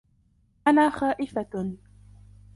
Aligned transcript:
أنا 0.67 0.89
خائفة. 0.89 1.73